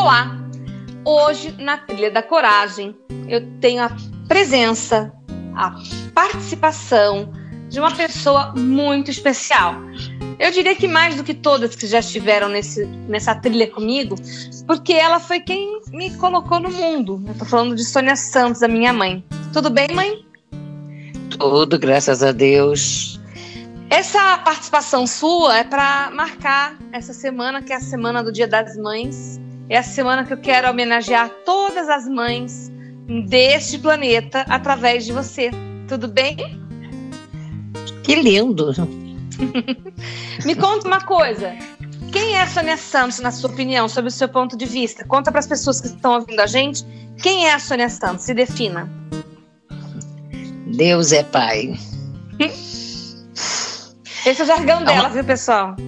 [0.00, 0.30] Olá!
[1.04, 2.96] Hoje, na Trilha da Coragem,
[3.28, 3.90] eu tenho a
[4.28, 5.12] presença,
[5.56, 5.74] a
[6.14, 7.32] participação
[7.68, 9.74] de uma pessoa muito especial.
[10.38, 14.14] Eu diria que mais do que todas que já estiveram nesse, nessa trilha comigo,
[14.68, 17.20] porque ela foi quem me colocou no mundo.
[17.26, 19.24] Eu tô falando de Sônia Santos, a minha mãe.
[19.52, 20.24] Tudo bem, mãe?
[21.36, 23.20] Tudo, graças a Deus.
[23.90, 28.76] Essa participação sua é para marcar essa semana, que é a semana do Dia das
[28.76, 32.72] Mães, é a semana que eu quero homenagear todas as mães
[33.26, 35.50] deste planeta através de você.
[35.86, 36.36] Tudo bem?
[38.02, 38.72] Que lindo!
[40.44, 41.54] Me conta uma coisa.
[42.10, 45.04] Quem é a Sônia Santos, na sua opinião, sob o seu ponto de vista?
[45.04, 46.84] Conta para as pessoas que estão ouvindo a gente.
[47.22, 48.24] Quem é a Sônia Santos?
[48.24, 48.90] Se defina.
[50.76, 51.78] Deus é Pai.
[54.26, 55.08] Esse é o jargão dela, é uma...
[55.10, 55.76] viu, pessoal?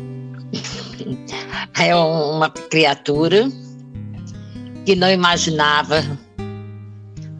[1.78, 3.48] É uma criatura
[4.90, 6.02] que não imaginava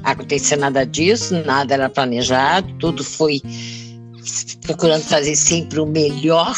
[0.05, 3.43] acontecer nada disso, nada era planejado, tudo foi
[4.61, 6.55] procurando fazer sempre o melhor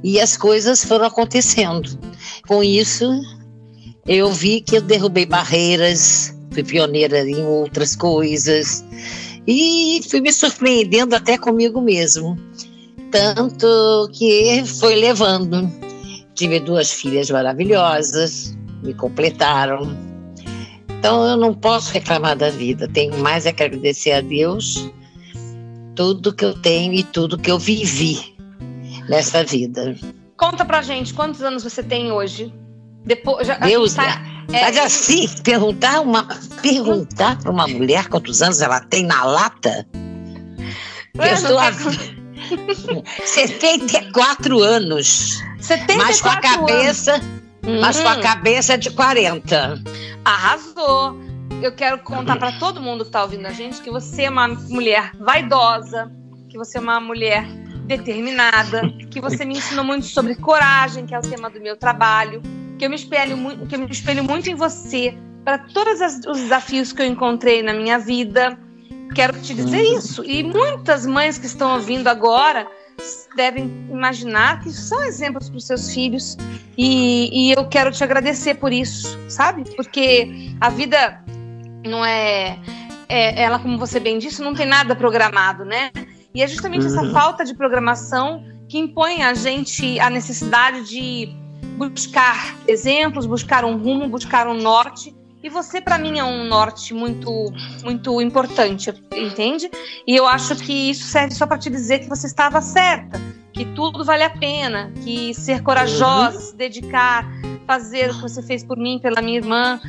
[0.00, 1.98] e as coisas foram acontecendo.
[2.46, 3.10] Com isso,
[4.06, 8.84] eu vi que eu derrubei barreiras, fui pioneira em outras coisas
[9.44, 12.38] e fui me surpreendendo até comigo mesmo.
[13.10, 15.68] Tanto que foi levando.
[16.36, 20.11] Tive duas filhas maravilhosas, me completaram.
[21.02, 24.88] Então eu não posso reclamar da vida, tenho mais é que agradecer a Deus
[25.96, 28.36] tudo que eu tenho e tudo que eu vivi
[29.08, 29.96] nessa vida.
[30.36, 32.54] Conta pra gente, quantos anos você tem hoje?
[33.04, 34.22] Depois, já, Deus, tá,
[34.52, 36.22] é, mas assim, perguntar uma
[36.62, 39.84] perguntar para uma mulher quantos anos ela tem na lata?
[41.14, 41.72] Eu estou a
[43.24, 45.42] 74 anos.
[45.58, 47.42] 74 mas com a cabeça anos
[47.80, 48.20] mas com a hum.
[48.20, 49.80] cabeça de 40.
[50.24, 51.16] Arrasou!
[51.60, 54.48] Eu quero contar para todo mundo que está ouvindo a gente que você é uma
[54.48, 56.10] mulher vaidosa,
[56.48, 57.46] que você é uma mulher
[57.86, 62.40] determinada, que você me ensinou muito sobre coragem, que é o tema do meu trabalho,
[62.78, 66.40] que eu me espelho muito, que eu me espelho muito em você para todos os
[66.40, 68.58] desafios que eu encontrei na minha vida.
[69.14, 69.98] Quero te dizer uhum.
[69.98, 70.24] isso.
[70.24, 72.66] E muitas mães que estão ouvindo agora
[73.36, 76.36] devem imaginar que são exemplos para os seus filhos
[76.76, 79.64] e, e eu quero te agradecer por isso, sabe?
[79.74, 81.22] Porque a vida
[81.86, 82.58] não é,
[83.08, 85.90] é, ela como você bem disse não tem nada programado, né?
[86.34, 86.98] E é justamente uhum.
[87.00, 91.28] essa falta de programação que impõe a gente a necessidade de
[91.76, 96.94] buscar exemplos, buscar um rumo, buscar um norte e você, para mim, é um norte
[96.94, 99.70] muito, muito importante, entende?
[100.06, 103.20] E eu acho que isso serve só para te dizer que você estava certa,
[103.52, 106.44] que tudo vale a pena, que ser corajosa, uhum.
[106.44, 107.26] se dedicar,
[107.66, 109.80] fazer o que você fez por mim, pela minha irmã,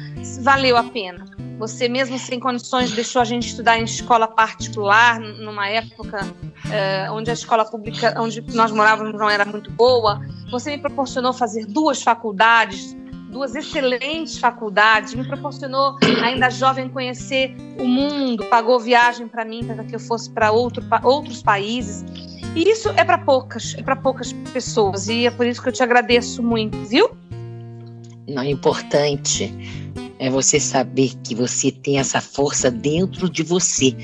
[0.41, 1.25] valeu a pena.
[1.59, 7.29] Você, mesmo sem condições, deixou a gente estudar em escola particular, numa época uh, onde
[7.29, 10.19] a escola pública, onde nós morávamos, não era muito boa.
[10.51, 12.97] Você me proporcionou fazer duas faculdades,
[13.33, 19.83] duas excelentes faculdades, me proporcionou, ainda jovem, conhecer o mundo, pagou viagem para mim para
[19.83, 22.05] que eu fosse para outro, outros países.
[22.55, 25.09] E isso é para poucas, é para poucas pessoas.
[25.09, 27.09] E é por isso que eu te agradeço muito, viu?
[28.29, 29.51] Não, importante
[30.19, 33.95] é você saber que você tem essa força dentro de você,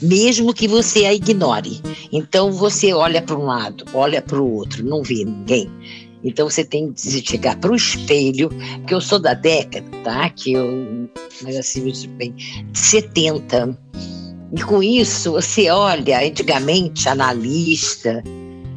[0.00, 1.80] mesmo que você a ignore.
[2.10, 5.70] Então você olha para um lado, olha para o outro, não vê ninguém
[6.24, 8.50] então você tem que chegar para o espelho,
[8.86, 10.28] que eu sou da década, tá?
[10.30, 11.08] Que eu,
[11.42, 12.34] mas assim, bem,
[12.72, 13.78] 70.
[14.54, 18.22] E com isso, você olha, antigamente, analista,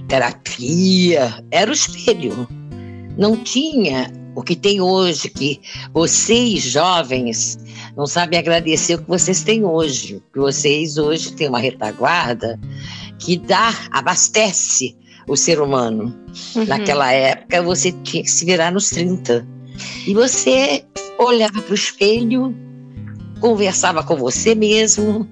[0.08, 2.48] terapia, era o espelho.
[3.18, 5.62] Não tinha o que tem hoje, que
[5.94, 7.58] vocês jovens
[7.96, 10.22] não sabem agradecer o que vocês têm hoje.
[10.34, 12.60] Que vocês hoje têm uma retaguarda
[13.18, 14.96] que dá, abastece
[15.28, 16.16] o ser humano.
[16.56, 16.66] Uhum.
[16.66, 19.46] Naquela época, você tinha que se virar nos 30.
[20.08, 20.84] E você
[21.20, 22.56] olhava para o espelho,
[23.40, 25.28] conversava com você mesmo,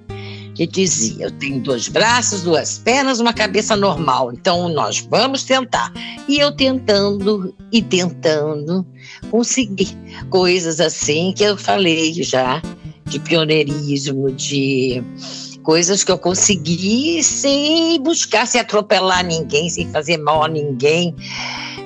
[0.54, 5.92] que dizia: Eu tenho dois braços, duas pernas, uma cabeça normal, então nós vamos tentar.
[6.28, 8.86] E eu tentando e tentando
[9.30, 9.96] conseguir
[10.30, 12.62] coisas assim que eu falei já,
[13.06, 15.02] de pioneirismo, de
[15.64, 21.16] coisas que eu consegui sem buscar se atropelar ninguém, sem fazer mal a ninguém,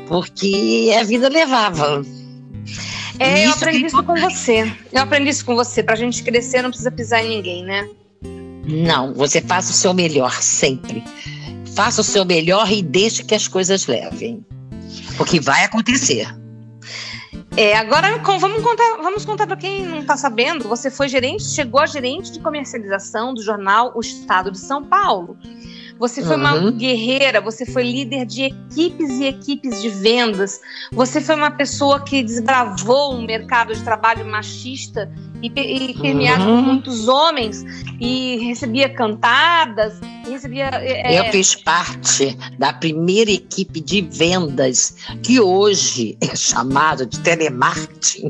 [0.09, 2.05] porque a vida levava.
[3.21, 4.73] É, eu aprendi isso com você.
[4.93, 5.83] Eu aprendi isso com você.
[5.83, 7.89] Pra gente crescer, não precisa pisar em ninguém, né?
[8.67, 11.03] Não, você faça o seu melhor sempre.
[11.75, 14.45] Faça o seu melhor e deixe que as coisas levem.
[15.17, 16.29] Porque vai acontecer.
[17.59, 20.69] É, agora vamos contar, vamos contar para quem não está sabendo.
[20.69, 25.37] Você foi gerente, chegou a gerente de comercialização do jornal O Estado de São Paulo.
[25.99, 26.43] Você foi uhum.
[26.43, 30.61] uma guerreira, você foi líder de equipes e equipes de vendas.
[30.93, 35.11] Você foi uma pessoa que desbravou um mercado de trabalho machista
[35.43, 36.57] e, e permeado uhum.
[36.57, 37.65] por muitos homens
[38.01, 40.71] e recebia cantadas, recebia.
[40.73, 41.19] É...
[41.19, 48.29] Eu fiz parte da primeira equipe de vendas que hoje é chamado de telemarketing,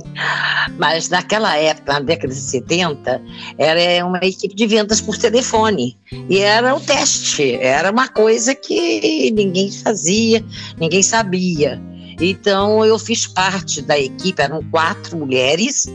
[0.79, 3.23] mas naquela época, na década de 70,
[3.59, 5.97] era uma equipe de vendas por telefone
[6.29, 10.45] e era o teste, era uma coisa que ninguém fazia,
[10.79, 11.81] ninguém sabia.
[12.21, 15.87] Então eu fiz parte da equipe, eram quatro mulheres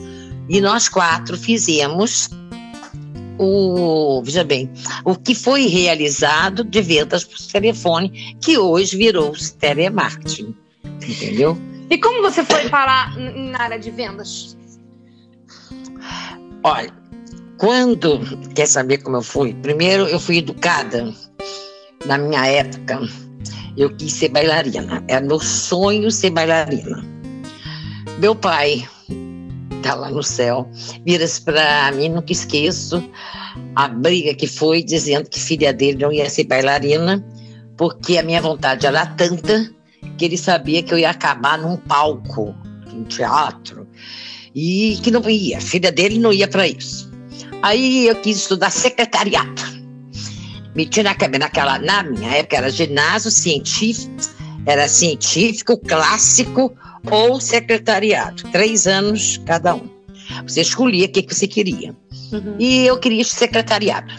[0.49, 2.29] e nós quatro fizemos
[3.37, 4.71] o, veja bem,
[5.03, 10.55] o que foi realizado de vendas por telefone, que hoje virou telemarketing.
[11.07, 11.57] Entendeu?
[11.89, 14.57] E como você foi parar na área de vendas?
[16.63, 16.93] Olha,
[17.57, 18.19] quando
[18.55, 19.53] quer saber como eu fui?
[19.53, 21.13] Primeiro, eu fui educada.
[22.05, 23.01] Na minha época,
[23.77, 25.03] eu quis ser bailarina.
[25.07, 27.03] Era meu sonho ser bailarina.
[28.19, 28.87] Meu pai
[29.83, 30.69] tá lá no céu,
[31.05, 33.03] vira-se para mim, nunca esqueço
[33.75, 37.23] a briga que foi, dizendo que filha dele não ia ser bailarina,
[37.77, 39.69] porque a minha vontade era tanta
[40.17, 42.55] que ele sabia que eu ia acabar num palco,
[42.91, 43.87] num teatro,
[44.53, 47.11] e que não ia, filha dele não ia para isso.
[47.61, 49.61] Aí eu quis estudar secretariado.
[50.75, 54.11] Meti na, naquela, na minha época era ginásio científico,
[54.65, 56.73] era científico, clássico,
[57.09, 58.43] ou secretariado.
[58.51, 59.89] Três anos cada um.
[60.47, 61.95] Você escolhia o que, que você queria.
[62.31, 62.55] Uhum.
[62.59, 64.13] E eu queria secretariado.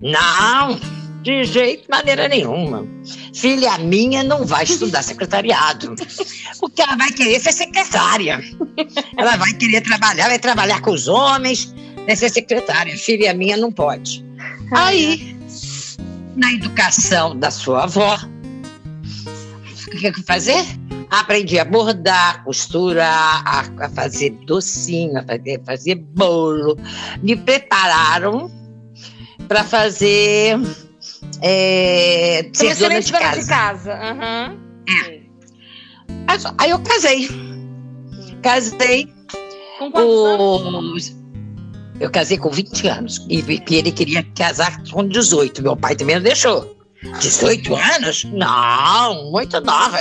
[0.00, 0.80] Não,
[1.22, 2.86] de jeito, maneira nenhuma.
[3.34, 5.94] Filha minha não vai estudar secretariado.
[6.62, 8.42] O que ela vai querer é ser secretária.
[9.16, 11.74] Ela vai querer trabalhar, vai trabalhar com os homens,
[12.06, 12.96] vai ser secretária.
[12.96, 14.24] Filha minha não pode.
[14.72, 15.36] Aí,
[16.36, 18.18] na educação da sua avó,
[19.86, 20.64] o que, que fazer?
[21.10, 26.76] Aprendi a bordar, costurar, a, a fazer docinho, a fazer, fazer bolo.
[27.22, 28.50] Me prepararam
[29.48, 30.56] para fazer
[31.42, 33.40] é, ser dona de casa.
[33.40, 33.94] De casa.
[33.94, 34.58] Uhum.
[35.08, 35.20] É.
[36.58, 37.28] Aí eu casei.
[38.42, 39.12] Casei.
[39.78, 41.16] Com quantos anos?
[41.98, 43.26] Eu casei com 20 anos.
[43.28, 45.62] E ele queria casar com 18.
[45.62, 46.79] Meu pai também não deixou.
[47.02, 48.24] 18 anos?
[48.24, 49.98] Não, muito nova.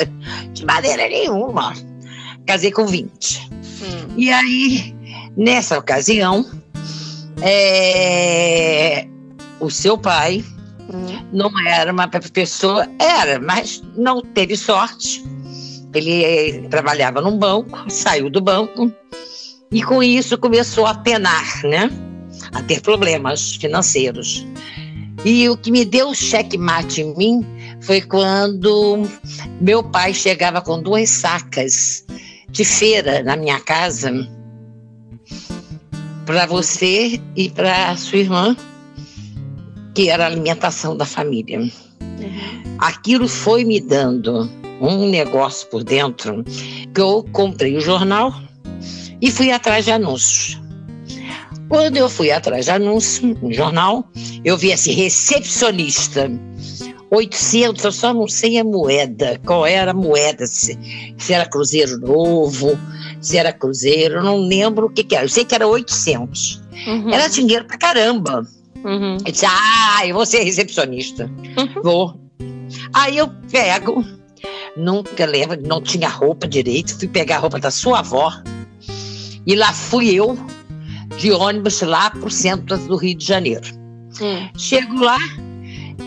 [0.54, 1.74] De maneira nenhuma.
[2.46, 3.50] Casei com 20.
[3.52, 4.14] Hum.
[4.18, 4.96] E aí,
[5.38, 6.46] nessa ocasião,
[7.42, 9.08] é,
[9.60, 10.44] o seu pai
[10.92, 11.26] hum.
[11.32, 15.24] não era uma pessoa, era, mas não teve sorte.
[15.94, 18.92] Ele trabalhava num banco, saiu do banco
[19.72, 21.90] e com isso começou a penar, né?
[22.54, 24.46] A ter problemas financeiros.
[25.26, 27.46] E o que me deu checkmate em mim
[27.82, 29.08] foi quando
[29.60, 32.06] meu pai chegava com duas sacas
[32.50, 34.12] de feira na minha casa
[36.26, 38.56] para você e para sua irmã,
[39.94, 41.60] que era a alimentação da família.
[41.60, 42.78] Uhum.
[42.78, 44.50] Aquilo foi me dando
[44.80, 46.44] um negócio por dentro
[46.94, 48.34] que eu comprei o jornal
[49.22, 50.62] e fui atrás de anúncios.
[51.70, 54.10] Quando eu fui atrás de anúncio no jornal,
[54.44, 56.30] eu vi esse recepcionista.
[57.12, 60.78] 800, eu só não sei a moeda, qual era a moeda, se,
[61.18, 62.78] se era Cruzeiro Novo,
[63.20, 65.26] se era Cruzeiro, eu não lembro o que, que era.
[65.26, 66.62] Eu sei que era 800.
[66.88, 67.14] Uhum.
[67.14, 68.48] Era dinheiro pra caramba.
[68.84, 69.18] Uhum.
[69.26, 71.30] Eu disse, ah, eu vou ser recepcionista.
[71.58, 71.82] Uhum.
[71.84, 72.20] Vou.
[72.94, 74.06] Aí eu pego,
[74.78, 78.32] nunca lembro, não tinha roupa direito, fui pegar a roupa da sua avó.
[79.46, 80.38] E lá fui eu
[81.20, 83.68] de ônibus lá para o centro do Rio de Janeiro.
[84.22, 84.50] Hum.
[84.58, 85.20] Chego lá,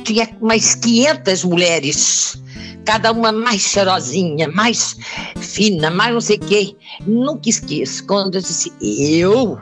[0.05, 2.43] tinha umas 500 mulheres,
[2.85, 4.97] cada uma mais cheirosinha, mais
[5.39, 6.77] fina, mais não sei o quê.
[7.07, 9.59] Nunca esqueço quando eu disse: Eu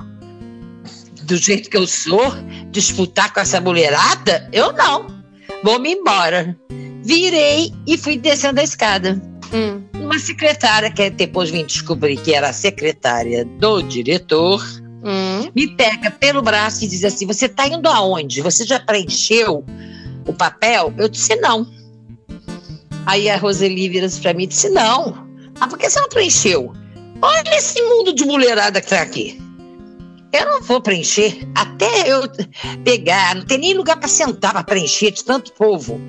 [1.25, 2.33] do jeito que eu sou,
[2.71, 4.49] disputar com essa mulherada?
[4.52, 5.07] Eu não.
[5.62, 6.57] Vou-me embora.
[7.04, 9.21] Virei e fui descendo a escada.
[9.52, 9.83] Hum.
[9.95, 14.61] Uma secretária, que depois vim descobrir que era a secretária do diretor,
[15.02, 15.50] hum.
[15.54, 18.42] me pega pelo braço e diz assim: Você está indo aonde?
[18.42, 19.64] Você já preencheu
[20.26, 20.92] o papel?
[20.97, 21.66] Eu disse: Não.
[23.07, 25.28] Aí a Roseli vira para mim e disse: Não.
[25.61, 26.73] Ah, por que você não preencheu?
[27.23, 29.40] Olha esse mundo de mulherada que está aqui.
[30.33, 32.23] Eu não vou preencher até eu
[32.85, 36.00] pegar, não tem nem lugar para sentar para preencher de tanto povo.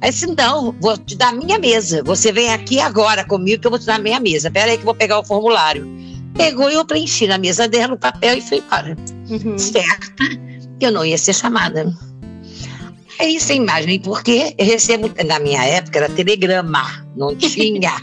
[0.00, 2.02] Aí disse, não, vou te dar a minha mesa.
[2.04, 4.50] Você vem aqui agora comigo que eu vou te dar a minha mesa.
[4.50, 5.84] Pera aí que eu vou pegar o formulário.
[6.36, 8.96] Pegou e eu preenchi na mesa dela o papel e fui embora.
[9.28, 9.58] Uhum.
[9.58, 10.12] Certo
[10.78, 11.92] que eu não ia ser chamada.
[13.18, 17.96] Aí você imagina, porque eu recebo, na minha época era telegrama, não tinha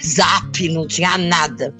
[0.00, 1.74] zap, não tinha nada.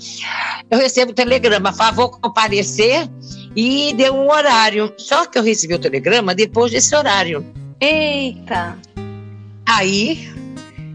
[0.69, 3.09] Eu recebo telegrama, favor comparecer
[3.55, 4.93] e deu um horário.
[4.99, 7.47] Só que eu recebi o telegrama depois desse horário.
[7.81, 8.77] Eita!
[9.67, 10.29] Aí,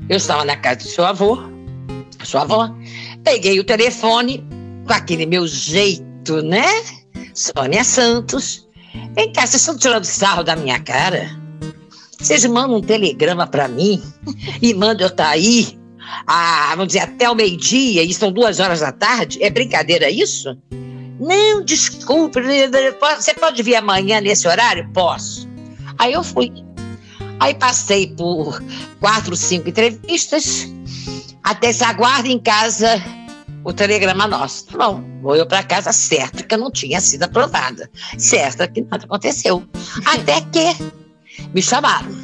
[0.10, 1.40] eu estava na casa do seu avô,
[2.24, 2.70] sua avó,
[3.24, 4.46] peguei o telefone
[4.86, 6.66] com aquele meu jeito, né?
[7.34, 8.68] Sônia Santos.
[9.14, 11.30] Vem cá, vocês estão tirando sarro da minha cara?
[12.20, 14.02] Vocês mandam um telegrama para mim
[14.62, 15.78] e mandam eu estar tá aí,
[16.26, 19.44] a, vamos dizer, até o meio-dia e são duas horas da tarde?
[19.44, 20.58] É brincadeira isso?
[21.20, 22.40] Não, desculpe,
[23.18, 24.90] você pode vir amanhã nesse horário?
[24.94, 25.48] Posso.
[25.98, 26.52] Aí eu fui.
[27.40, 28.64] Aí passei por
[29.00, 30.68] quatro, cinco entrevistas,
[31.44, 33.02] até se aguarda em casa
[33.66, 34.68] o telegrama nosso.
[34.68, 37.90] Tá bom, vou eu para casa certo que eu não tinha sido aprovada.
[38.18, 39.64] Certo que nada aconteceu.
[40.06, 40.76] Até que
[41.54, 42.16] me chamaram.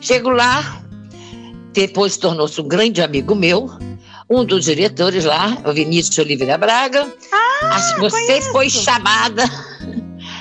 [0.00, 0.82] Chego lá,
[1.72, 3.70] depois tornou-se um grande amigo meu,
[4.30, 7.06] um dos diretores lá, o Vinícius Oliveira Braga.
[7.62, 8.52] Ah, você conheço.
[8.52, 9.44] foi chamada.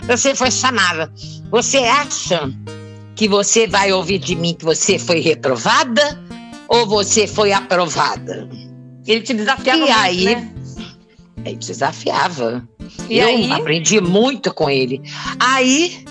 [0.08, 1.12] Você foi chamada.
[1.52, 2.50] Você acha
[3.16, 6.22] que você vai ouvir de mim que você foi reprovada
[6.68, 8.48] ou você foi aprovada?
[9.08, 10.54] Ele te desafiava e muito, aí, né?
[11.46, 12.68] Ele desafiava.
[13.10, 13.52] E eu aí?
[13.52, 15.02] aprendi muito com ele.
[15.40, 16.04] Aí,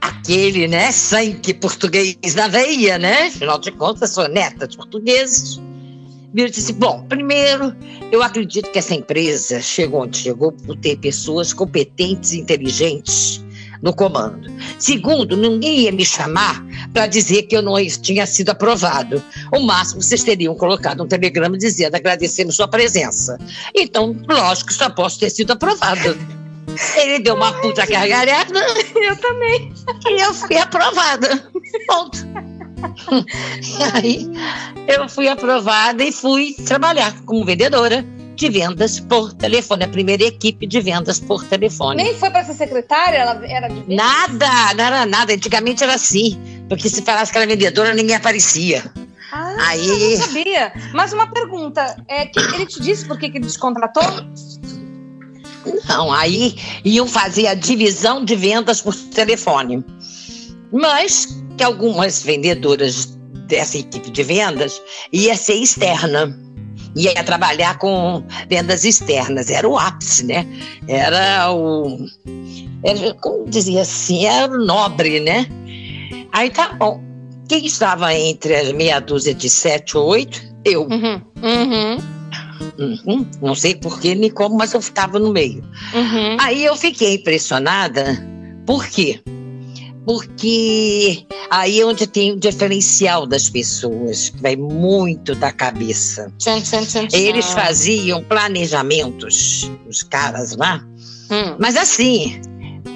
[0.00, 3.26] aquele, né, sangue português na veia, né?
[3.26, 5.60] Afinal de contas, sou neta de portugueses.
[6.34, 7.74] Ele disse: Bom, primeiro,
[8.10, 13.44] eu acredito que essa empresa chegou onde chegou por ter pessoas competentes e inteligentes
[13.82, 14.50] no comando.
[14.78, 19.22] Segundo, ninguém ia me chamar para dizer que eu não tinha sido aprovado.
[19.52, 23.38] O máximo, vocês teriam colocado um telegrama dizendo agradecendo sua presença.
[23.74, 26.18] Então, lógico, só posso ter sido aprovado.
[26.96, 28.60] Ele deu uma puta gargalhada.
[28.94, 29.72] Eu também.
[30.08, 31.50] E eu fui aprovada.
[31.86, 32.18] Ponto.
[33.94, 34.30] Aí,
[34.86, 38.04] eu fui aprovada e fui trabalhar como vendedora
[38.40, 42.02] de vendas por telefone, a primeira equipe de vendas por telefone.
[42.02, 43.94] Nem foi para ser secretária, ela era de?
[43.94, 45.34] Nada, não era nada.
[45.34, 48.90] Antigamente era assim, porque se falasse que era vendedora, ninguém aparecia.
[49.30, 50.72] Ah, Aí- eu não sabia.
[50.94, 54.02] Mas uma pergunta, é, que ele te disse por que que ele te contratou?
[55.86, 59.84] Não, aí iam fazer a divisão de vendas por telefone.
[60.72, 61.28] Mas
[61.58, 64.80] que algumas vendedoras dessa equipe de vendas
[65.12, 66.38] ia ser externa.
[66.96, 69.50] Ia trabalhar com vendas externas.
[69.50, 70.46] Era o ápice, né?
[70.88, 72.06] Era o.
[72.84, 75.46] Era, como dizia assim, era o nobre, né?
[76.32, 77.00] Aí tá bom.
[77.48, 80.40] Quem estava entre as meia dúzia de sete ou oito?
[80.64, 80.82] Eu.
[80.82, 81.98] Uhum, uhum,
[82.78, 83.26] Uhum.
[83.42, 85.62] Não sei porquê nem como, mas eu ficava no meio.
[85.94, 86.36] uhum.
[86.40, 88.04] Aí eu fiquei impressionada.
[88.66, 89.20] Por quê?
[89.24, 89.39] Porque
[91.50, 96.32] aí é onde tem o diferencial das pessoas, que vai muito da cabeça.
[96.38, 97.08] Tchan, tchan, tchan.
[97.12, 100.84] Eles faziam planejamentos, os caras lá,
[101.30, 101.56] Hum.
[101.58, 102.40] mas assim,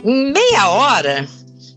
[0.05, 1.29] em meia hora,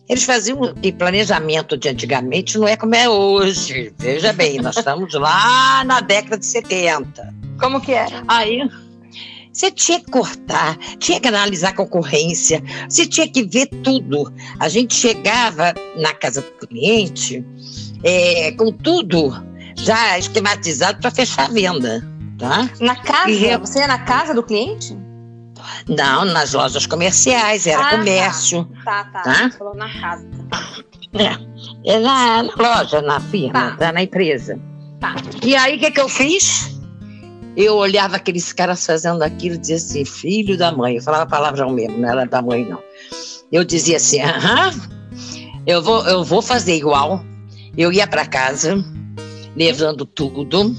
[0.09, 0.73] eles faziam.
[0.81, 3.93] E planejamento de antigamente não é como é hoje.
[3.97, 7.33] Veja bem, nós estamos lá na década de 70.
[7.59, 8.23] Como que era?
[8.27, 8.61] Aí
[9.57, 14.31] você tinha que cortar, tinha que analisar a concorrência, você tinha que ver tudo.
[14.59, 17.43] A gente chegava na casa do cliente
[18.03, 19.33] é, com tudo
[19.75, 22.07] já esquematizado para fechar a venda.
[22.37, 22.69] Tá?
[22.79, 23.31] Na casa?
[23.31, 24.95] E Você ia na casa do cliente?
[25.89, 27.97] Não, nas lojas comerciais, era Ah, tá.
[27.97, 28.69] comércio.
[28.85, 29.21] Tá, tá.
[29.23, 29.49] Tá?
[29.49, 30.27] Você falou na casa.
[31.13, 33.77] É, é na, na loja, na firma, Tá.
[33.77, 34.59] tá, na empresa.
[34.99, 35.15] Tá.
[35.43, 36.76] E aí, o que, que eu fiz?
[37.57, 40.97] Eu olhava aqueles caras fazendo aquilo e dizia assim, filho da mãe.
[40.97, 42.79] Eu falava palavrão mesmo, não era da mãe, não.
[43.51, 44.71] Eu dizia assim, aham,
[45.65, 47.25] eu vou, eu vou fazer igual.
[47.75, 48.77] Eu ia para casa
[49.55, 50.75] levando tudo.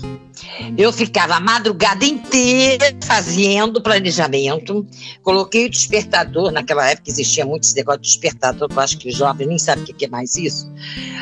[0.77, 4.87] Eu ficava a madrugada inteira fazendo planejamento.
[5.21, 9.17] Coloquei o despertador, naquela época existia muito esse negócio de despertador, eu acho que os
[9.17, 10.71] jovens nem sabem o que é mais isso.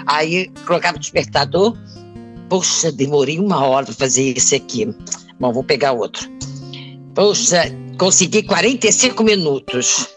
[0.04, 1.74] Aí colocava o despertador.
[2.46, 4.94] Poxa, demorei uma hora para fazer esse aqui.
[5.38, 6.28] Bom, vou pegar outro.
[7.14, 7.64] Poxa,
[7.98, 10.08] consegui 45 minutos.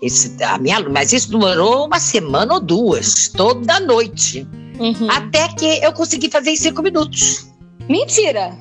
[0.00, 4.46] Esse, a minha, mas isso demorou uma semana ou duas, toda noite.
[4.78, 5.10] Uhum.
[5.10, 7.48] Até que eu consegui fazer em cinco minutos.
[7.88, 8.56] Mentira!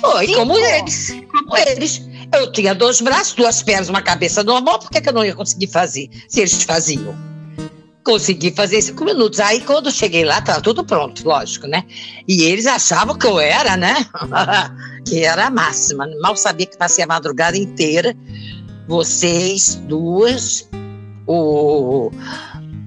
[0.00, 1.10] Foi, como eles.
[1.30, 2.02] Como eles.
[2.32, 5.34] Eu tinha dois braços, duas pernas, uma cabeça normal, por que, que eu não ia
[5.34, 7.14] conseguir fazer se eles faziam?
[8.04, 9.38] Consegui fazer em cinco minutos.
[9.38, 11.84] Aí, quando eu cheguei lá, estava tudo pronto, lógico, né?
[12.26, 14.06] E eles achavam que eu era, né?
[15.04, 16.08] que era a máxima.
[16.20, 18.14] Mal sabia que passei a madrugada inteira.
[18.88, 20.68] Vocês duas,
[21.26, 22.10] o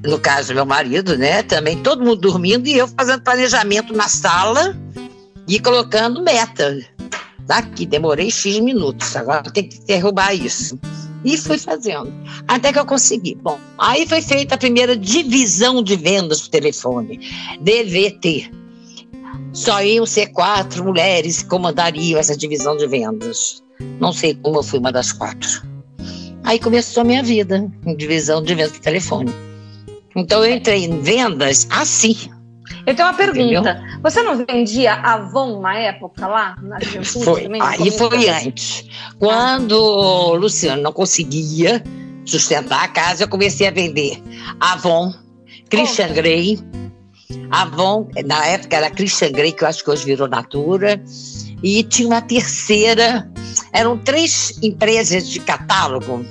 [0.05, 1.43] no caso meu marido, né?
[1.43, 4.77] Também todo mundo dormindo e eu fazendo planejamento na sala
[5.47, 6.79] e colocando meta.
[7.39, 10.79] Daqui, demorei X minutos, agora tem que derrubar isso.
[11.23, 12.13] E fui fazendo,
[12.47, 13.35] até que eu consegui.
[13.35, 17.19] Bom, aí foi feita a primeira divisão de vendas por telefone,
[17.61, 18.51] DVT.
[19.55, 23.63] Só iam ser quatro mulheres que comandariam essa divisão de vendas.
[24.01, 25.63] Não sei como eu fui uma das quatro.
[26.43, 29.33] Aí começou a minha vida em divisão de vendas por telefone.
[30.13, 32.17] Então eu entrei em vendas assim.
[32.85, 33.41] Eu tenho uma pergunta.
[33.41, 33.99] Entendeu?
[34.03, 37.23] Você não vendia Avon na época lá, na juventude?
[37.23, 37.43] Foi.
[37.43, 38.85] Também, Aí foi antes.
[39.17, 41.81] Quando o Luciano não conseguia
[42.25, 44.21] sustentar a casa, eu comecei a vender
[44.59, 45.13] Avon,
[45.69, 46.13] Christian oh.
[46.13, 46.59] Grey.
[47.51, 51.01] Avon, na época era Christian Grey, que eu acho que hoje virou Natura.
[51.63, 53.29] E tinha uma terceira.
[53.73, 56.25] Eram três empresas de catálogo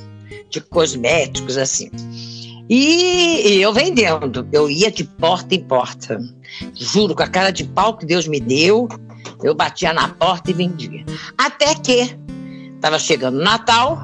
[0.51, 1.91] de cosméticos, assim.
[2.69, 6.19] E eu vendendo, eu ia de porta em porta.
[6.75, 8.89] Juro, com a cara de pau que Deus me deu,
[9.43, 11.05] eu batia na porta e vendia.
[11.37, 12.17] Até que
[12.77, 13.99] estava chegando Natal,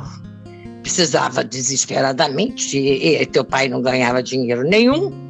[0.83, 5.30] precisava desesperadamente, e teu pai não ganhava dinheiro nenhum.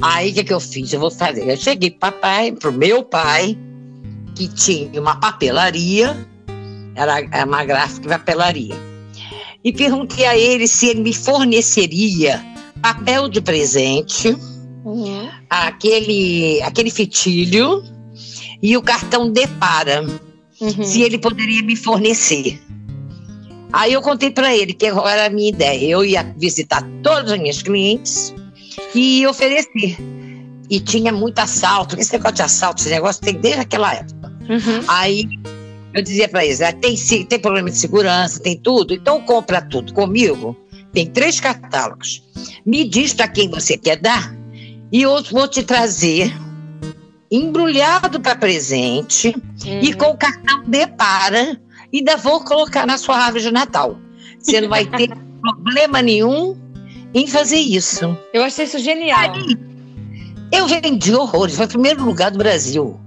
[0.00, 0.92] Aí o que, que eu fiz?
[0.92, 1.48] Eu vou fazer.
[1.48, 3.56] Eu cheguei para papai, pro meu pai,
[4.34, 6.16] que tinha uma papelaria,
[6.94, 8.96] era uma gráfica e papelaria
[9.66, 12.40] e perguntei a ele se ele me forneceria
[12.80, 14.28] papel de presente,
[14.84, 15.28] uhum.
[15.50, 17.82] aquele, aquele fitilho
[18.62, 20.06] e o cartão Depara,
[20.60, 20.84] uhum.
[20.84, 22.62] se ele poderia me fornecer.
[23.72, 25.84] Aí eu contei para ele que era a minha ideia.
[25.84, 28.32] Eu ia visitar todas as minhas clientes
[28.96, 29.96] e oferecer.
[30.68, 31.98] E tinha muito assalto.
[32.00, 34.32] Esse negócio de assalto, esse negócio tem desde aquela época.
[34.48, 34.84] Uhum.
[34.88, 35.24] Aí
[35.94, 39.92] eu dizia para eles: ah, tem, tem problema de segurança, tem tudo, então compra tudo
[39.92, 40.56] comigo.
[40.92, 42.22] Tem três catálogos.
[42.64, 44.34] Me diz para quem você quer dar
[44.90, 46.34] e eu vou te trazer
[47.30, 49.80] embrulhado para presente uhum.
[49.82, 51.58] e com o cartão de para
[51.92, 53.98] e ainda vou colocar na sua árvore de Natal.
[54.38, 55.10] Você não vai ter
[55.42, 56.56] problema nenhum
[57.14, 58.16] em fazer isso.
[58.32, 59.18] Eu achei isso genial.
[59.18, 59.56] Aí,
[60.52, 63.00] eu vendi horrores, foi o primeiro lugar do Brasil.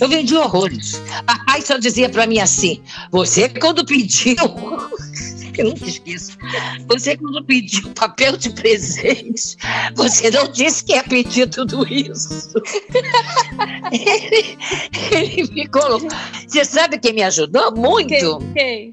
[0.00, 1.00] Eu vendi horrores.
[1.24, 4.36] Papai só dizia para mim assim: você quando pediu.
[5.56, 6.36] Eu nunca esqueço.
[6.86, 9.56] Você, quando pediu papel de presente,
[9.94, 12.52] você não disse que ia pedir tudo isso.
[13.90, 14.58] ele,
[15.10, 16.10] ele me colocou.
[16.46, 18.38] Você sabe quem me ajudou muito?
[18.54, 18.92] Quem?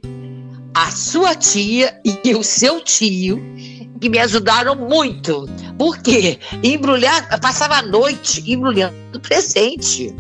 [0.74, 3.44] A sua tia e o seu tio
[4.00, 5.48] que me ajudaram muito.
[5.78, 6.40] Por quê?
[6.64, 10.14] Embrulhar, passava a noite embrulhando presente.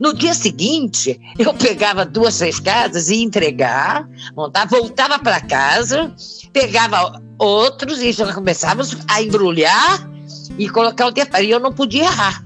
[0.00, 6.12] No dia seguinte, eu pegava duas, três casas e ia entregar, montava, voltava para casa,
[6.52, 10.10] pegava outros e já começávamos a embrulhar
[10.58, 11.36] e colocar o tempo.
[11.36, 12.44] E eu não podia errar.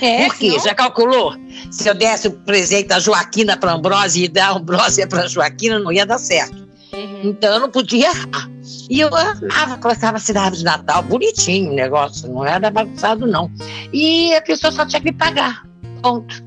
[0.00, 0.50] É, Por quê?
[0.50, 0.60] Não?
[0.60, 1.34] Já calculou?
[1.70, 5.92] Se eu desse o presente da Joaquina para Ambrósia e da Ambrósia para Joaquina, não
[5.92, 6.68] ia dar certo.
[6.92, 7.20] Uhum.
[7.24, 8.50] Então eu não podia errar.
[8.88, 13.50] E eu amava, colocava a cidade de Natal, bonitinho o negócio, não era bagunçado, não.
[13.92, 15.64] E a pessoa só tinha que me pagar.
[16.02, 16.42] Ponto.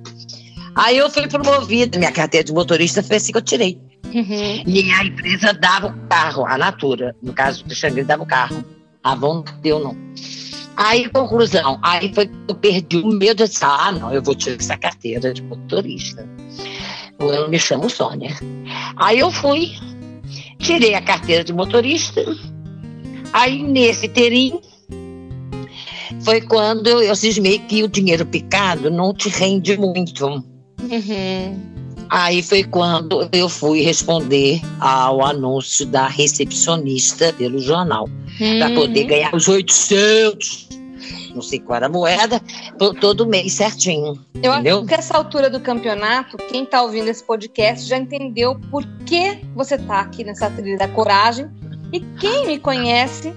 [0.76, 3.80] Aí eu fui promovida, minha carteira de motorista foi assim que eu tirei.
[4.14, 4.64] Uhum.
[4.66, 8.64] E a empresa dava o carro, a Natura, no caso do Xangri dava o carro.
[9.04, 9.98] A Avon não deu, não.
[10.76, 14.56] Aí, conclusão, aí foi que eu perdi o medo de ah, não, eu vou tirar
[14.56, 16.28] essa carteira de motorista.
[17.20, 18.36] Eu me chamo Sônia.
[18.96, 19.74] Aí eu fui,
[20.64, 22.24] tirei a carteira de motorista.
[23.34, 24.60] Aí, nesse terim,
[26.22, 30.26] foi quando eu cismei que o dinheiro picado não te rende muito.
[30.26, 31.74] Uhum.
[32.10, 38.08] Aí foi quando eu fui responder ao anúncio da recepcionista pelo jornal,
[38.40, 38.60] uhum.
[38.60, 40.70] para poder ganhar os 800.
[41.34, 42.42] Não sei qual era a moeda,
[43.00, 44.20] todo mês certinho.
[44.42, 44.78] Eu entendeu?
[44.80, 49.40] acho que essa altura do campeonato, quem está ouvindo esse podcast já entendeu por que
[49.56, 51.50] você está aqui nessa trilha da coragem.
[51.92, 53.34] E quem me conhece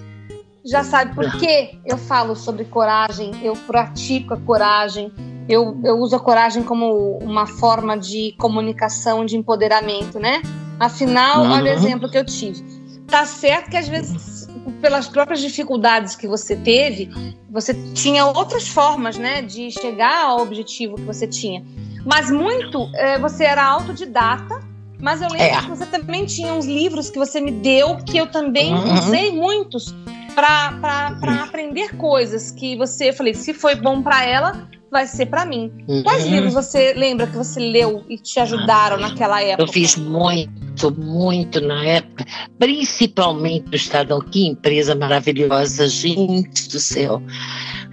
[0.64, 5.12] já sabe por que eu falo sobre coragem, eu pratico a coragem,
[5.48, 10.42] eu, eu uso a coragem como uma forma de comunicação, de empoderamento, né?
[10.80, 11.52] Afinal, uhum.
[11.52, 12.64] olha o exemplo que eu tive.
[13.06, 14.36] Tá certo que às vezes,
[14.72, 17.11] pelas próprias dificuldades que você teve,
[17.50, 21.64] você tinha outras formas, né, de chegar ao objetivo que você tinha.
[22.05, 24.61] Mas muito, é, você era autodidata,
[24.98, 25.62] mas eu lembro é.
[25.62, 28.94] que você também tinha uns livros que você me deu que eu também uhum.
[28.94, 29.94] usei muitos
[30.35, 35.44] para aprender coisas que você, eu falei, se foi bom para ela, vai ser para
[35.44, 35.72] mim.
[35.88, 36.03] Uhum.
[36.03, 39.62] Quais livros você lembra que você leu e te ajudaram naquela época?
[39.62, 42.25] Eu fiz muito, muito na época,
[42.59, 47.22] principalmente o Estadão, que empresa maravilhosa, gente do céu.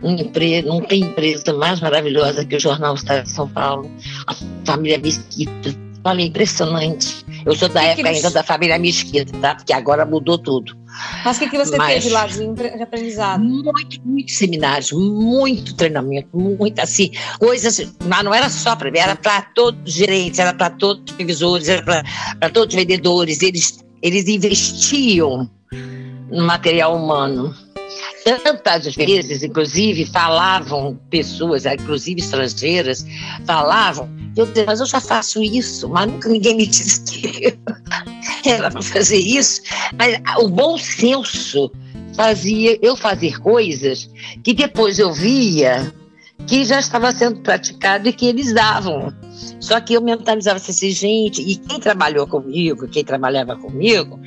[0.01, 3.89] Uma empresa, não tem empresa mais maravilhosa que o Jornal Estado de São Paulo.
[4.27, 5.73] A família Mesquita.
[6.03, 7.25] Olha, impressionante.
[7.45, 9.55] Eu sou da que época que ainda da família Mesquita, tá?
[9.55, 10.82] Porque agora mudou tudo.
[11.23, 12.43] Mas o que, que você Mas, teve lá de,
[12.81, 13.43] aprendizado?
[13.43, 19.15] Muito, muito seminários, muito treinamento, muito assim, coisas, mas não era só para mim, era
[19.15, 22.03] para todos os gerentes, era para todos os revisores, era
[22.39, 25.49] para todos os vendedores, eles, eles investiam
[26.29, 27.55] no material humano.
[28.43, 33.05] Tantas vezes, inclusive, falavam pessoas, inclusive estrangeiras,
[33.45, 37.57] falavam, eu disse, mas eu já faço isso, mas nunca ninguém me disse que
[38.49, 39.61] era para fazer isso.
[39.97, 41.71] Mas o bom senso
[42.15, 44.09] fazia eu fazer coisas
[44.43, 45.93] que depois eu via
[46.47, 49.13] que já estava sendo praticado e que eles davam.
[49.59, 54.19] Só que eu mentalizava assim, gente, e quem trabalhou comigo, quem trabalhava comigo,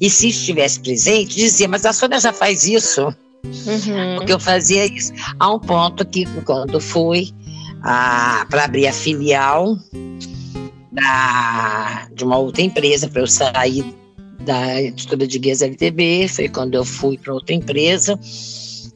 [0.00, 3.02] e se estivesse presente, dizia, mas a Sônia já faz isso.
[3.44, 4.16] Uhum.
[4.16, 5.12] Porque eu fazia isso.
[5.38, 7.30] A um ponto que, quando fui
[7.82, 9.76] para abrir a filial
[10.92, 13.94] da, de uma outra empresa, para eu sair
[14.40, 18.18] da editora de guias LTB, foi quando eu fui para outra empresa.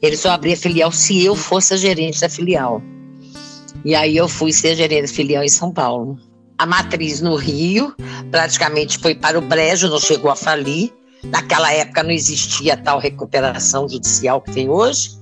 [0.01, 2.81] Ele só abria filial se eu fosse a gerente da filial.
[3.83, 6.19] E aí eu fui ser gerente da filial em São Paulo.
[6.57, 7.95] A matriz no Rio
[8.29, 10.93] praticamente foi para o brejo, não chegou a falir.
[11.23, 15.17] Naquela época não existia tal recuperação judicial que tem hoje.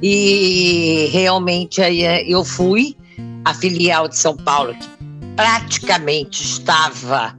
[0.00, 2.96] E realmente aí eh, eu fui,
[3.44, 4.86] a filial de São Paulo, que
[5.36, 7.36] praticamente estava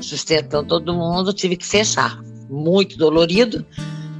[0.00, 2.18] sustentando todo mundo, tive que fechar.
[2.48, 3.64] Muito dolorido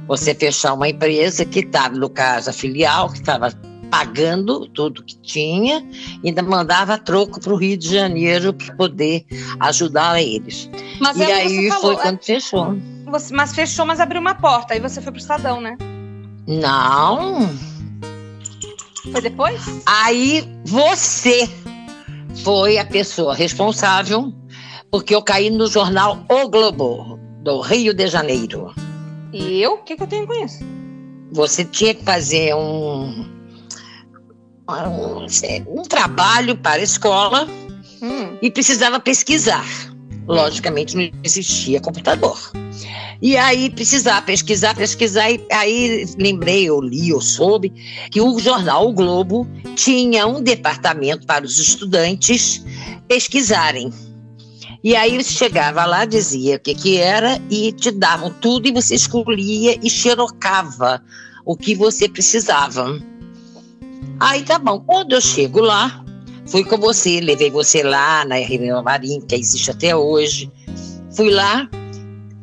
[0.07, 3.51] você fechar uma empresa que estava, no caso, a filial, que estava
[3.89, 5.85] pagando tudo que tinha,
[6.23, 9.25] ainda mandava troco para o Rio de Janeiro para poder
[9.59, 10.69] ajudar eles.
[10.99, 12.77] Mas e aí falou, foi quando fechou.
[13.07, 14.73] Você, mas fechou, mas abriu uma porta.
[14.73, 15.77] Aí você foi pro Estadão, né?
[16.47, 17.49] Não.
[19.11, 19.61] Foi depois?
[19.85, 21.49] Aí você
[22.43, 24.33] foi a pessoa responsável
[24.91, 28.73] porque eu caí no jornal O Globo, do Rio de Janeiro.
[29.31, 29.75] E eu?
[29.75, 30.59] O que, que eu tenho com isso?
[31.31, 33.25] Você tinha que fazer um,
[34.67, 35.25] um,
[35.67, 37.47] um trabalho para a escola
[38.01, 38.37] hum.
[38.41, 39.65] e precisava pesquisar.
[40.27, 42.51] Logicamente não existia computador.
[43.21, 47.71] E aí precisar pesquisar, pesquisar, e aí lembrei, eu li, eu soube
[48.09, 52.65] que o jornal o Globo tinha um departamento para os estudantes
[53.07, 53.93] pesquisarem.
[54.83, 58.71] E aí você chegava lá, dizia o que, que era e te davam tudo e
[58.71, 61.03] você escolhia e xerocava
[61.45, 62.99] o que você precisava.
[64.19, 66.03] Aí tá bom, quando eu chego lá,
[66.51, 70.51] fui com você, levei você lá na Reunião Marim, que existe até hoje.
[71.15, 71.69] Fui lá,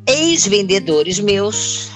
[0.07, 1.91] ex-vendedores meus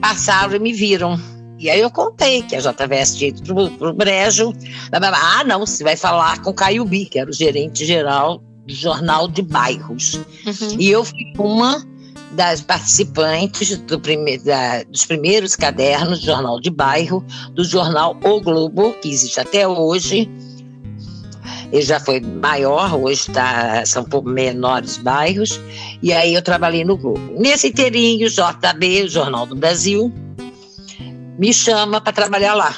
[0.00, 1.18] passaram e me viram.
[1.58, 4.52] E aí eu contei que a JVS tinha ido pro, pro Brejo.
[4.92, 8.74] Ah, não, você vai falar com o Caio Bi, que era o gerente geral do
[8.74, 10.14] Jornal de Bairros.
[10.14, 10.76] Uhum.
[10.78, 11.82] E eu fui uma
[12.32, 18.40] das participantes do prime da, dos primeiros cadernos do Jornal de Bairro, do jornal O
[18.40, 20.28] Globo, que existe até hoje,
[21.72, 25.58] ele já foi maior, hoje tá, são menores bairros,
[26.02, 27.32] e aí eu trabalhei no Globo.
[27.38, 30.12] Nesse inteirinho, JB, o Jornal do Brasil,
[31.38, 32.76] me chama para trabalhar lá.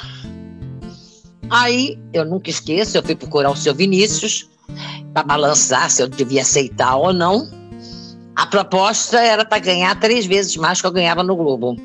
[1.51, 4.49] Aí, eu nunca esqueço, eu fui procurar o seu Vinícius
[5.13, 7.51] para balançar se eu devia aceitar ou não.
[8.37, 11.77] A proposta era para ganhar três vezes mais que eu ganhava no Globo.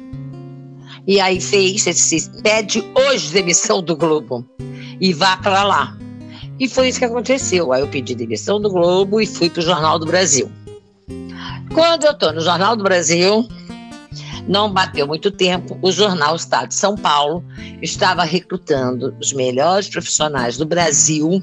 [1.07, 4.45] E aí fez esse pede hoje demissão do Globo
[5.01, 5.97] e vá para lá.
[6.59, 7.71] E foi isso que aconteceu.
[7.71, 10.51] Aí eu pedi demissão do Globo e fui para o Jornal do Brasil.
[11.73, 13.47] Quando eu estou no Jornal do Brasil,
[14.49, 17.45] Não bateu muito tempo, o jornal Estado de São Paulo
[17.83, 21.39] estava recrutando os melhores profissionais do Brasil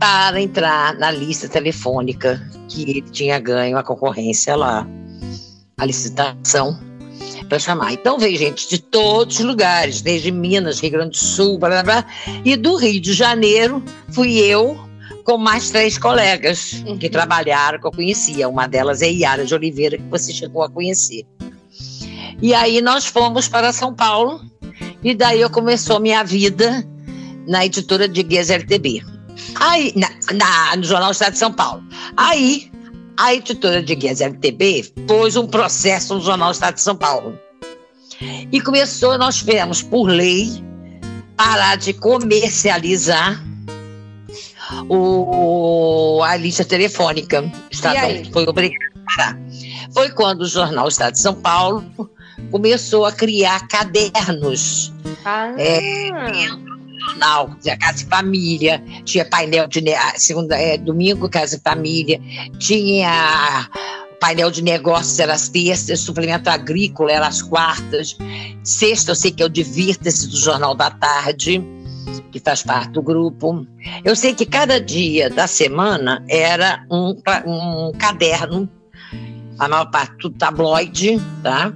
[0.00, 4.84] para entrar na lista telefônica que ele tinha ganho a concorrência lá,
[5.78, 6.76] a licitação
[7.48, 7.92] para chamar.
[7.92, 11.82] Então veio gente de todos os lugares, desde Minas, Rio Grande do Sul, blá, blá,
[11.82, 12.06] blá,
[12.44, 14.78] e do Rio de Janeiro fui eu
[15.24, 17.12] com mais três colegas que uhum.
[17.12, 18.48] trabalharam, que eu conhecia.
[18.48, 21.26] Uma delas é Iara de Oliveira, que você chegou a conhecer.
[22.40, 24.40] E aí nós fomos para São Paulo,
[25.02, 26.86] e daí eu começou minha vida
[27.46, 29.02] na editora de Guias LTB.
[29.56, 31.82] Aí, na, na, no Jornal Estado de São Paulo.
[32.16, 32.70] Aí,
[33.18, 37.36] a editora de Guias LTB pôs um processo no Jornal Estado de São Paulo.
[38.52, 40.48] E começou, nós tivemos, por lei,
[41.36, 43.44] parar de comercializar
[44.88, 48.10] o, a lista telefônica estadual.
[48.32, 49.38] Foi obrigado a parar.
[49.92, 51.84] Foi quando o Jornal Estado de São Paulo
[52.52, 54.92] começou a criar cadernos.
[55.24, 55.52] Ah.
[55.58, 56.10] É,
[57.08, 59.82] jornal, Casa e Família, tinha painel de
[60.16, 62.20] segunda, é, domingo Casa e Família,
[62.58, 63.68] tinha
[64.20, 68.16] painel de negócios era as terças, suplemento agrícola era as quartas,
[68.62, 71.64] sexta eu sei que é o Divirta-se do Jornal da Tarde
[72.30, 73.66] que faz parte do grupo.
[74.04, 77.16] Eu sei que cada dia da semana era um,
[77.46, 78.68] um caderno,
[79.58, 81.72] a maior parte do tabloide, tá?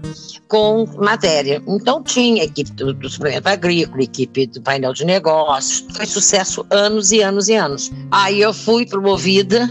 [0.53, 1.63] com matéria.
[1.67, 5.83] Então tinha equipe do, do suplemento agrícola, equipe do painel de negócios.
[5.97, 7.91] Foi sucesso anos e anos e anos.
[8.11, 9.67] Aí eu fui promovida,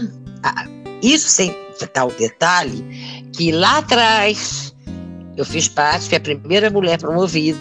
[1.00, 2.84] isso sem o detalhe,
[3.32, 4.74] que lá atrás
[5.36, 7.58] eu fiz parte, fui a primeira mulher promovida,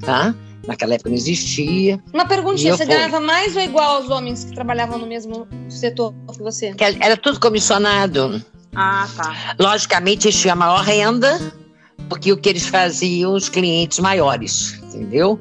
[0.00, 0.32] tá?
[0.64, 2.00] Naquela época não existia.
[2.12, 2.94] Uma perguntinha, você fui.
[2.94, 6.72] ganhava mais ou igual aos homens que trabalhavam no mesmo setor que você?
[7.00, 8.40] Era tudo comissionado.
[8.74, 9.54] Ah, tá.
[9.58, 11.38] Logicamente, tinha maior renda,
[12.08, 15.40] porque o que eles faziam, os clientes maiores, entendeu?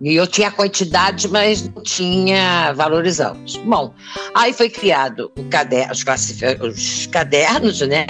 [0.00, 3.56] E eu tinha quantidade, mas não tinha valores altos.
[3.56, 3.94] Bom,
[4.34, 6.04] aí foi criado o caderno, os,
[6.60, 8.06] os cadernos, né?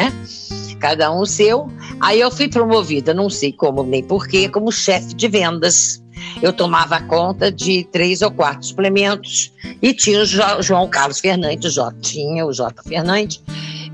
[0.80, 1.70] Cada um o seu.
[2.00, 6.02] Aí eu fui promovida, não sei como nem porquê, como chefe de vendas
[6.42, 9.52] eu tomava conta de três ou quatro suplementos
[9.82, 12.82] e tinha o João Carlos Fernandes, J, tinha o J.
[12.82, 13.42] Fernandes,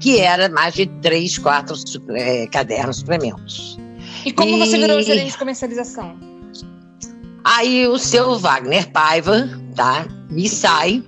[0.02, 1.76] que era mais de três, quatro
[2.10, 3.78] é, cadernos suplementos.
[4.26, 4.58] E como e...
[4.58, 6.18] você virou gerente de comercialização?
[7.44, 11.04] Aí o seu Wagner Paiva, tá, me sai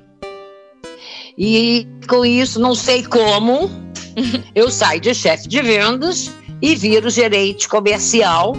[1.36, 3.68] e com isso, não sei como,
[4.54, 6.30] eu saio de chefe de vendas
[6.62, 8.52] e viro gerente comercial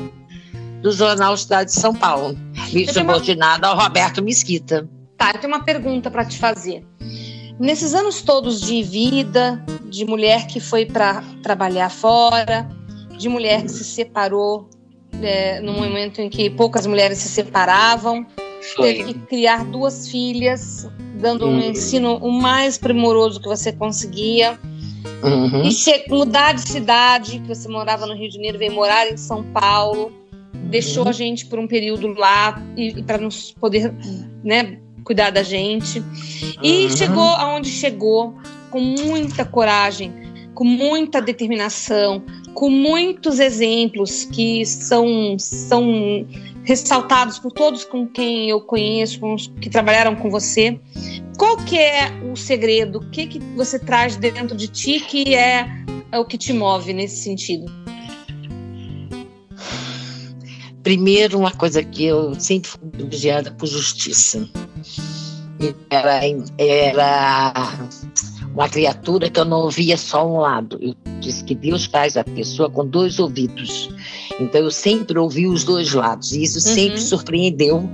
[0.81, 2.37] do Jornal Estado de São Paulo,
[2.73, 3.73] me subordinada uma...
[3.73, 4.87] ao Roberto Mesquita.
[5.17, 6.85] Tá, eu tenho uma pergunta para te fazer.
[7.59, 12.69] Nesses anos todos de vida, de mulher que foi para trabalhar fora,
[13.17, 14.69] de mulher que se separou
[15.21, 18.25] é, no momento em que poucas mulheres se separavam,
[18.75, 20.89] teve que criar duas filhas,
[21.19, 21.69] dando um uhum.
[21.69, 24.59] ensino o mais primoroso que você conseguia.
[25.23, 25.63] Uhum.
[25.63, 29.43] E mudar de cidade, que você morava no Rio de Janeiro, veio morar em São
[29.43, 30.11] Paulo
[30.65, 31.09] deixou uhum.
[31.09, 33.93] a gente por um período lá e, e para nos poder,
[34.43, 36.03] né, cuidar da gente.
[36.61, 36.97] E uhum.
[36.97, 38.35] chegou aonde chegou
[38.69, 40.11] com muita coragem,
[40.53, 42.21] com muita determinação,
[42.53, 46.25] com muitos exemplos que são são
[46.63, 50.79] ressaltados por todos com quem eu conheço, com os que trabalharam com você.
[51.37, 52.99] Qual que é o segredo?
[52.99, 55.67] O que que você traz dentro de ti que é,
[56.11, 57.84] é o que te move nesse sentido?
[60.85, 64.47] Primeiro, uma coisa que eu sempre fui privilegiada por justiça.
[65.89, 66.21] Era,
[66.59, 67.87] era
[68.53, 70.77] uma criatura que eu não ouvia só um lado.
[70.79, 73.89] Eu disse que Deus faz a pessoa com dois ouvidos.
[74.39, 76.33] Então eu sempre ouvi os dois lados.
[76.33, 76.75] E isso uhum.
[76.75, 77.89] sempre surpreendeu,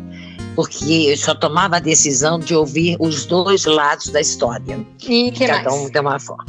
[0.53, 4.85] porque eu só tomava a decisão de ouvir os dois lados da história.
[5.07, 5.81] E que Cada mais?
[5.81, 6.45] um de uma forma.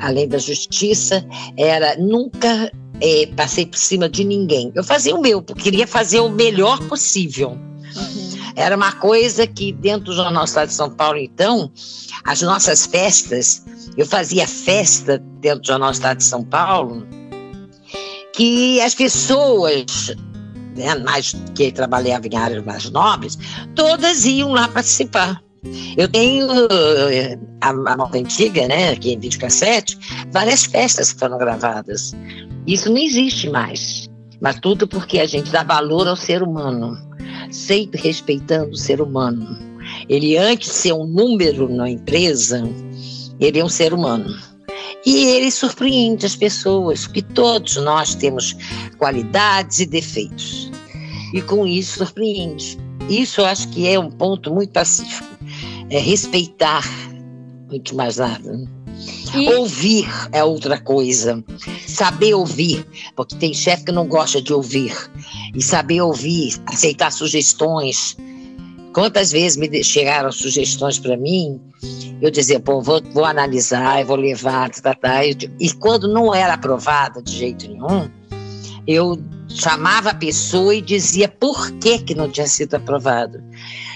[0.00, 1.24] Além da justiça,
[1.56, 4.70] era nunca é, passei por cima de ninguém.
[4.74, 7.50] Eu fazia o meu, porque queria fazer o melhor possível.
[7.50, 8.30] Uhum.
[8.56, 11.70] Era uma coisa que dentro do Jornal Estado de São Paulo, então,
[12.24, 13.64] as nossas festas,
[13.96, 17.06] eu fazia festa dentro do Jornal Estado de São Paulo,
[18.34, 20.14] que as pessoas
[20.76, 23.38] né, mais, que trabalhavam em áreas mais nobres,
[23.74, 25.42] todas iam lá participar.
[25.96, 26.48] Eu tenho
[27.10, 29.98] eh, a, a moda antiga, né, aqui em videocassete,
[30.32, 32.12] várias festas que foram gravadas.
[32.66, 34.08] Isso não existe mais.
[34.40, 36.96] Mas tudo porque a gente dá valor ao ser humano,
[37.50, 39.58] sempre respeitando o ser humano.
[40.08, 42.62] Ele, antes de ser um número na empresa,
[43.38, 44.34] ele é um ser humano.
[45.04, 48.56] E ele surpreende as pessoas, que todos nós temos
[48.98, 50.70] qualidades e defeitos.
[51.34, 52.78] E com isso surpreende.
[53.08, 55.29] Isso eu acho que é um ponto muito pacífico.
[55.90, 56.84] É respeitar,
[57.68, 58.68] muito mais nada.
[59.34, 59.48] E...
[59.54, 61.42] Ouvir é outra coisa.
[61.86, 64.94] Saber ouvir, porque tem chefe que não gosta de ouvir.
[65.54, 68.16] E saber ouvir, aceitar sugestões.
[68.92, 71.60] Quantas vezes me chegaram sugestões para mim,
[72.20, 77.22] eu dizia, pô, vou, vou analisar, vou levar, tá, tá, e quando não era aprovada
[77.22, 78.10] de jeito nenhum,
[78.86, 79.16] eu
[79.54, 83.42] chamava a pessoa e dizia por que, que não tinha sido aprovado.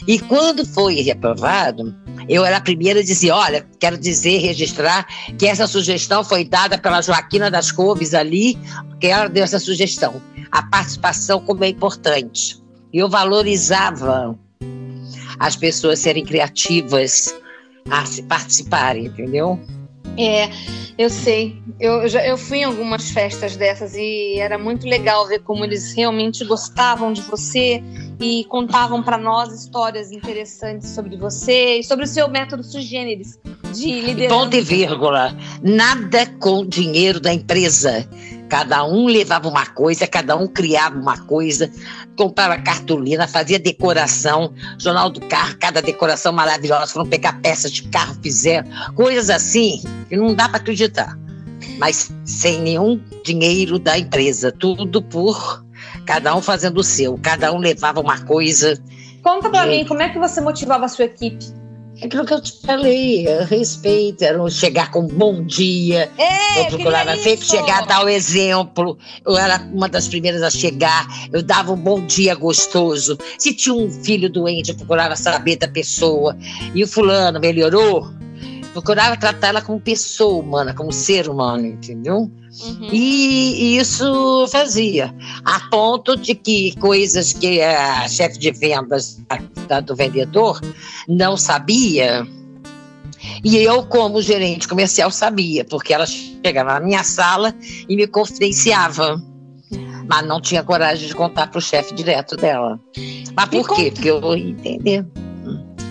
[0.06, 1.94] E quando foi aprovado,
[2.28, 5.06] eu era a primeira a dizer: olha, quero dizer, registrar
[5.38, 8.58] que essa sugestão foi dada pela Joaquina das Couves ali,
[9.00, 10.20] que ela deu essa sugestão.
[10.50, 12.62] A participação como é importante.
[12.92, 14.38] E eu valorizava
[15.38, 17.34] as pessoas serem criativas
[17.90, 19.60] a participarem, entendeu?
[20.16, 20.48] É,
[20.96, 21.60] eu sei.
[21.80, 25.92] Eu, já, eu fui em algumas festas dessas e era muito legal ver como eles
[25.92, 27.82] realmente gostavam de você
[28.20, 33.38] e contavam para nós histórias interessantes sobre você e sobre o seu método sui generis
[33.74, 34.34] de liderança.
[34.34, 35.36] Ponto e vírgula.
[35.62, 38.08] Nada com dinheiro da empresa.
[38.54, 41.68] Cada um levava uma coisa, cada um criava uma coisa,
[42.16, 48.14] comprava cartolina, fazia decoração, jornal do carro, cada decoração maravilhosa, foram pegar peças de carro,
[48.22, 51.18] fizeram coisas assim que não dá para acreditar.
[51.78, 55.64] Mas sem nenhum dinheiro da empresa, tudo por
[56.06, 58.80] cada um fazendo o seu, cada um levava uma coisa.
[59.20, 61.44] Conta para mim, como é que você motivava a sua equipe?
[62.02, 66.10] Aquilo que eu te falei, respeito, era chegar com um bom dia.
[66.18, 68.98] É, eu procurava sempre chegar, dar o exemplo.
[69.24, 73.16] Eu era uma das primeiras a chegar, eu dava um bom dia gostoso.
[73.38, 76.36] Se tinha um filho doente, eu procurava saber da pessoa.
[76.74, 78.10] E o fulano melhorou?
[78.74, 82.30] Procurava tratar ela como pessoa humana, como ser humano, entendeu?
[82.62, 82.88] Uhum.
[82.92, 89.22] E isso fazia, a ponto de que coisas que a chefe de vendas
[89.84, 90.60] do vendedor
[91.08, 92.26] não sabia,
[93.44, 97.54] e eu, como gerente comercial, sabia, porque ela chegava na minha sala
[97.88, 99.22] e me confidenciava.
[100.06, 102.78] Mas não tinha coragem de contar para o chefe direto dela.
[103.34, 103.90] Mas por quê?
[103.90, 105.06] Porque eu ia entender.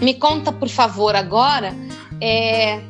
[0.02, 1.74] Me conta, por favor, agora,
[2.24, 2.82] é,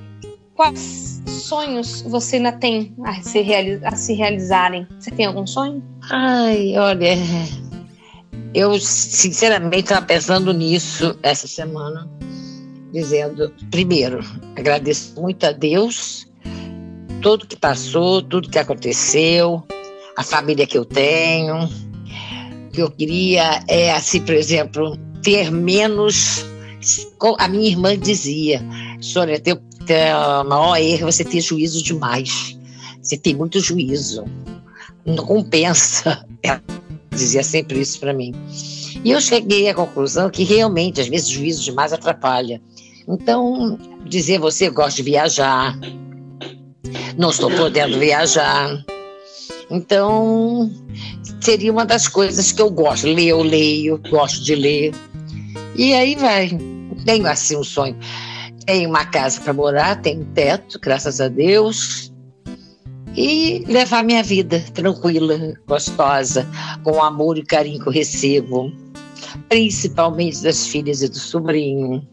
[0.53, 3.39] quais sonhos você ainda tem a se,
[3.83, 4.87] a se realizarem?
[4.99, 5.83] Você tem algum sonho?
[6.11, 7.17] Ai, olha,
[8.53, 12.07] eu sinceramente estava pensando nisso essa semana,
[12.91, 14.19] dizendo, primeiro,
[14.55, 16.27] agradeço muito a Deus
[17.23, 19.63] tudo que passou, tudo que aconteceu,
[20.15, 21.63] a família que eu tenho.
[22.67, 26.45] O que eu queria é, assim, por exemplo, ter menos.
[27.39, 28.61] A minha irmã dizia,
[29.03, 32.57] Sônia, teu o maior erro é você ter juízo demais.
[33.01, 34.23] Você tem muito juízo.
[35.05, 36.25] Não compensa.
[36.41, 36.61] Ela
[37.11, 38.33] dizia sempre isso para mim.
[39.03, 42.61] E eu cheguei à conclusão que realmente, às vezes, juízo demais atrapalha.
[43.07, 45.77] Então, dizer você gosta de viajar,
[47.17, 48.85] não estou podendo viajar.
[49.69, 50.71] Então,
[51.41, 53.07] seria uma das coisas que eu gosto.
[53.07, 54.93] Ler, eu leio, gosto de ler.
[55.75, 56.57] E aí vai.
[57.05, 57.97] Tenho assim um sonho.
[58.65, 62.11] Tenho uma casa para morar, tenho um teto, graças a Deus.
[63.15, 66.47] E levar minha vida tranquila, gostosa,
[66.83, 68.71] com o amor e carinho que eu recebo,
[69.49, 72.07] principalmente das filhas e do sobrinho.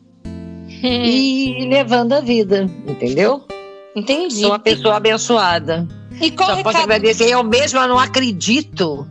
[0.82, 3.42] e levando a vida, entendeu?
[3.96, 4.40] Entendi.
[4.40, 5.88] Sou uma pessoa abençoada.
[6.20, 6.72] E qual Só recado?
[6.72, 7.30] posso agradecer.
[7.30, 9.08] Eu mesma não acredito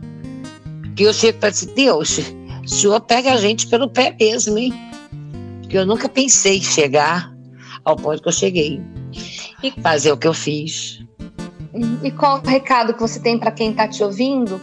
[0.94, 2.18] que eu chego para dizer, Deus,
[2.64, 4.72] o senhor pega a gente pelo pé mesmo, hein?
[5.70, 7.32] Porque eu nunca pensei chegar
[7.84, 8.82] ao ponto que eu cheguei.
[9.62, 10.98] E fazer o que eu fiz.
[12.02, 14.60] E qual o recado que você tem para quem está te ouvindo?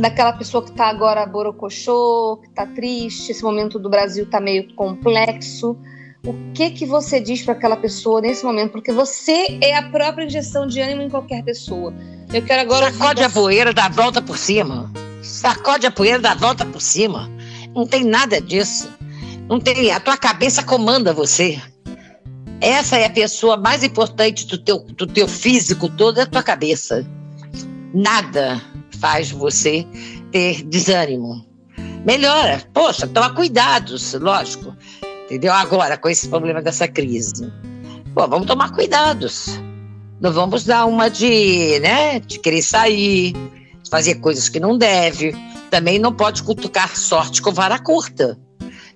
[0.00, 4.74] Daquela pessoa que está agora borocochô, que está triste, esse momento do Brasil está meio
[4.74, 5.76] complexo.
[6.24, 8.72] O que que você diz para aquela pessoa nesse momento?
[8.72, 11.92] Porque você é a própria injeção de ânimo em qualquer pessoa.
[12.32, 12.90] Eu quero agora.
[12.90, 14.90] Sacode a poeira, dá a volta por cima.
[15.20, 17.30] Sacode a poeira, dá a volta por cima.
[17.74, 18.88] Não tem nada disso.
[19.50, 19.90] Não tem.
[19.90, 21.60] A tua cabeça comanda você.
[22.60, 26.42] Essa é a pessoa mais importante do teu, do teu físico todo, é a tua
[26.42, 27.04] cabeça.
[27.92, 28.62] Nada
[29.00, 29.84] faz você
[30.30, 31.44] ter desânimo.
[32.06, 32.62] Melhora.
[32.72, 34.72] Poxa, toma cuidados, lógico.
[35.24, 35.52] Entendeu?
[35.52, 37.52] Agora, com esse problema dessa crise.
[38.14, 39.60] Pô, vamos tomar cuidados.
[40.20, 43.34] Não vamos dar uma de, né, de querer sair,
[43.90, 45.34] fazer coisas que não deve.
[45.70, 48.38] Também não pode cutucar sorte com vara curta.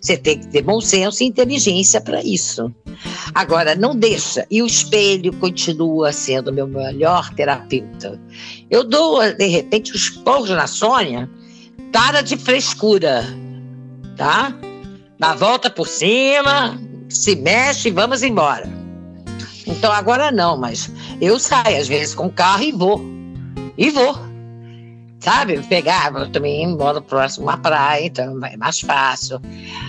[0.05, 2.70] Você tem que ter bom senso e inteligência para isso.
[3.34, 4.46] Agora, não deixa.
[4.50, 8.20] E o espelho continua sendo meu melhor terapeuta.
[8.70, 11.30] Eu dou, de repente, os porros na Sônia,
[11.90, 13.24] para de frescura,
[14.14, 14.55] tá?
[15.18, 16.78] Dá volta por cima,
[17.09, 18.70] se mexe e vamos embora.
[19.66, 23.00] Então agora não, mas eu saio às vezes com o carro e vou.
[23.78, 24.34] E vou.
[25.24, 25.58] Sabe?
[25.62, 29.40] Pegava, também moro próximo à praia, então é mais fácil.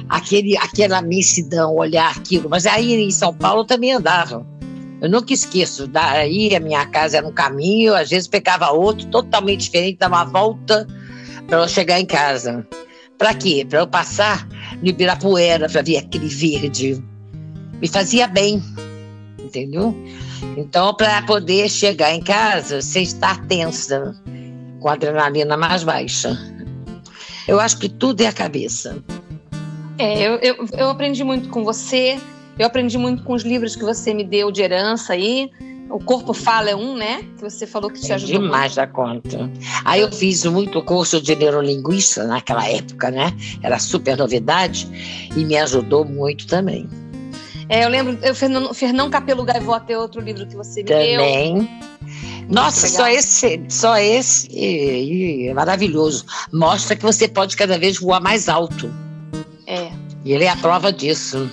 [0.07, 2.49] Aquele, aquela missidão, olhar aquilo.
[2.49, 4.45] Mas aí em São Paulo também andava.
[5.01, 5.87] Eu nunca esqueço.
[5.87, 10.23] Daí a minha casa era um caminho, às vezes pegava outro, totalmente diferente, dava uma
[10.23, 10.87] volta
[11.47, 12.65] para eu chegar em casa.
[13.17, 13.65] Para quê?
[13.69, 14.47] Para eu passar
[14.81, 17.03] no Ibirapuera, para ver aquele verde.
[17.81, 18.63] Me fazia bem,
[19.37, 19.93] entendeu?
[20.55, 24.15] Então, para poder chegar em casa sem estar tensa,
[24.85, 26.37] com a adrenalina mais baixa.
[27.47, 29.03] Eu acho que tudo é a cabeça.
[29.97, 32.19] É, eu, eu, eu aprendi muito com você,
[32.59, 35.49] eu aprendi muito com os livros que você me deu de herança aí.
[35.89, 37.23] O Corpo Fala é um, né?
[37.35, 38.43] Que você falou que te é ajudou.
[38.43, 38.75] Demais muito.
[38.75, 39.51] da conta.
[39.83, 43.33] Aí eu fiz muito curso de neurolinguista naquela época, né?
[43.63, 44.87] Era super novidade
[45.35, 46.87] e me ajudou muito também.
[47.67, 51.57] É, eu lembro, eu, Fernão, Fernão Capelo Gaivota é outro livro que você me também.
[51.57, 51.95] deu.
[52.47, 56.25] Nossa, só esse, só esse é maravilhoso.
[56.53, 58.93] Mostra que você pode cada vez voar mais alto.
[59.65, 59.91] É.
[60.23, 61.49] E ele é a prova disso.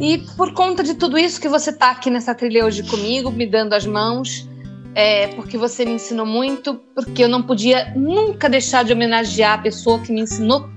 [0.00, 3.46] E por conta de tudo isso que você está aqui nessa trilha hoje comigo, me
[3.46, 4.48] dando as mãos,
[4.94, 9.62] é, porque você me ensinou muito, porque eu não podia nunca deixar de homenagear a
[9.62, 10.68] pessoa que me ensinou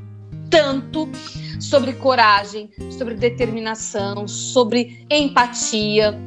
[0.51, 1.09] tanto
[1.59, 6.19] sobre coragem, sobre determinação, sobre empatia,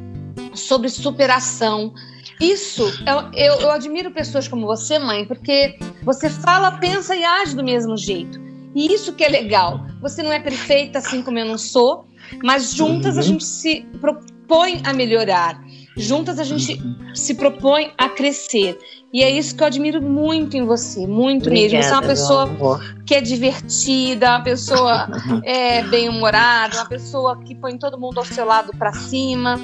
[0.55, 1.93] sobre superação.
[2.41, 7.55] Isso, eu, eu, eu, admiro pessoas como você, mãe, porque você fala, pensa e age
[7.55, 8.41] do mesmo jeito.
[8.75, 9.87] E isso que é legal.
[10.01, 12.07] Você não é perfeita assim como eu não sou,
[12.43, 13.20] mas juntas uhum.
[13.20, 15.62] a gente se propõe a melhorar.
[15.97, 16.80] Juntas a gente
[17.14, 18.78] se propõe a crescer.
[19.12, 21.82] E é isso que eu admiro muito em você, muito Obrigada, mesmo.
[21.82, 25.09] Você é uma pessoa que é divertida, uma pessoa
[25.45, 29.61] é, bem-humorada, uma pessoa que põe todo mundo ao seu lado para cima.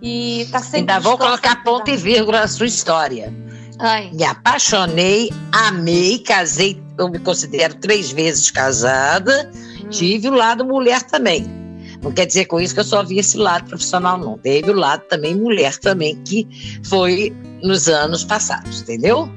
[0.00, 0.78] E tá sempre.
[0.80, 3.32] Ainda vou colocar ponto e vírgula na sua história.
[3.78, 4.10] Ai.
[4.12, 9.50] Me apaixonei, amei, casei, eu me considero três vezes casada,
[9.82, 9.88] hum.
[9.88, 11.61] tive o lado mulher também.
[12.02, 14.36] Não quer dizer com isso que eu só vi esse lado profissional, não.
[14.36, 16.46] Teve o lado também mulher também, que
[16.84, 17.32] foi
[17.62, 19.30] nos anos passados, entendeu?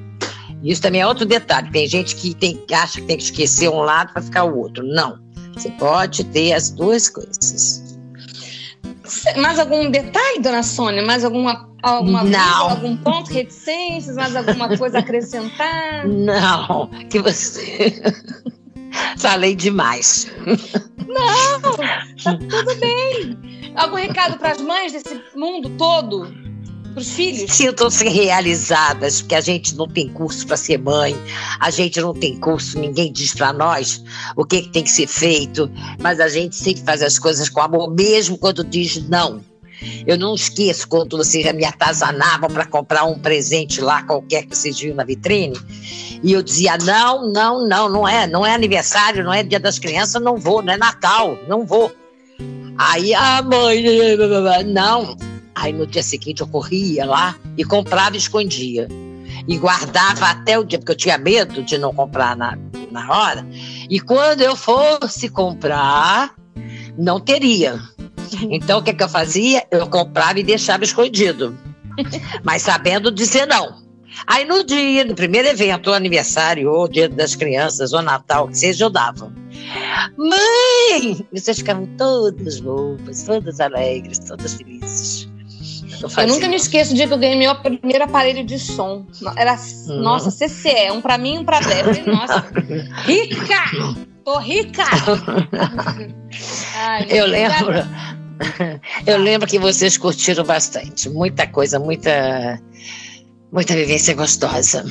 [0.63, 1.70] Isso também é outro detalhe.
[1.72, 4.84] Tem gente que tem, acha que tem que esquecer um lado para ficar o outro.
[4.84, 5.20] Não.
[5.53, 7.84] Você pode ter as duas coisas.
[9.38, 11.03] Mais algum detalhe, dona Sônia?
[11.03, 12.70] Mais alguma, alguma Não.
[12.72, 14.16] algum ponto, reticências?
[14.16, 16.05] Mais alguma coisa a acrescentar?
[16.09, 18.01] Não, que você.
[19.18, 20.28] Falei demais.
[21.08, 21.62] Não,
[22.24, 23.74] tá tudo bem.
[23.76, 26.45] Algum recado para as mães desse mundo todo?
[26.95, 27.51] para os filhos?
[27.51, 31.16] Sintam-se realizadas, porque a gente não tem curso para ser mãe,
[31.60, 34.01] a gente não tem curso, ninguém diz para nós
[34.36, 37.60] o que, que tem que ser feito, mas a gente sempre faz as coisas com
[37.60, 39.43] amor, mesmo quando diz não.
[40.08, 44.80] Eu não esqueço quando vocês me atazanavam para comprar um presente lá, qualquer que vocês
[44.80, 45.60] viram na vitrine.
[46.26, 49.78] E eu dizia: não, não, não, não é, não é aniversário, não é dia das
[49.78, 51.92] crianças, não vou, não é Natal, não vou.
[52.78, 53.82] Aí a mãe,
[54.66, 55.16] não,
[55.56, 58.90] Aí no dia seguinte eu corria lá e comprava e escondia.
[59.48, 62.58] E guardava até o dia, porque eu tinha medo de não comprar na,
[62.92, 63.48] na hora.
[63.90, 66.36] E quando eu fosse comprar,
[66.98, 67.80] não teria.
[68.50, 69.66] Então o que, que eu fazia?
[69.72, 71.58] Eu comprava e deixava escondido.
[72.44, 73.85] Mas sabendo dizer não.
[74.26, 78.57] Aí no dia, no primeiro evento, ou aniversário, ou dia das crianças, ou Natal, que
[78.57, 79.32] seja, eu dava.
[80.18, 81.26] Mãe!
[81.34, 85.30] Vocês ficavam todas bobas, todas alegres, todas felizes.
[86.01, 89.05] Eu, eu nunca me esqueço do dia que eu ganhei meu primeiro aparelho de som.
[89.36, 90.01] Era, hum.
[90.01, 92.03] nossa, CCE, um pra mim e um pra Débora.
[92.05, 92.45] Nossa,
[93.05, 93.95] rica!
[94.24, 94.84] Tô rica!
[96.78, 97.74] Ai, eu lembro.
[99.05, 101.09] Eu lembro que vocês curtiram bastante.
[101.09, 102.59] Muita coisa, muita,
[103.52, 104.86] muita vivência gostosa.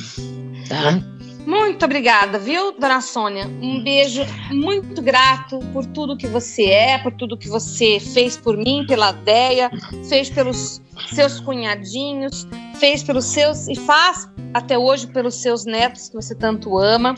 [0.67, 1.01] Tá?
[1.45, 3.45] Muito obrigada, viu, dona Sônia?
[3.45, 8.57] Um beijo muito grato por tudo que você é, por tudo que você fez por
[8.57, 9.69] mim, pela Deia,
[10.09, 10.81] fez pelos
[11.13, 12.47] seus cunhadinhos,
[12.79, 17.15] fez pelos seus e faz até hoje pelos seus netos que você tanto ama.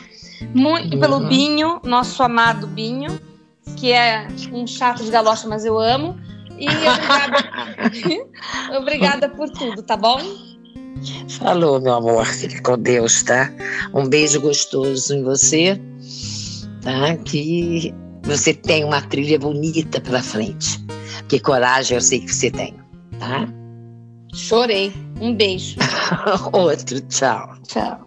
[0.54, 1.00] Muito uhum.
[1.00, 3.20] pelo Binho, nosso amado Binho,
[3.78, 6.20] que é um chato de galocha, mas eu amo.
[6.60, 7.38] E obrigada,
[8.78, 10.20] obrigada por tudo, tá bom?
[11.30, 12.26] Falou, meu amor.
[12.26, 13.52] Fique com Deus, tá?
[13.94, 15.80] Um beijo gostoso em você,
[16.82, 17.16] tá?
[17.18, 17.94] Que
[18.24, 20.84] você tem uma trilha bonita pela frente.
[21.20, 22.74] Porque coragem eu sei que você tem,
[23.20, 23.48] tá?
[24.34, 24.94] Chorei.
[25.20, 25.78] Um beijo.
[26.54, 27.56] Outro, tchau.
[27.68, 28.07] Tchau.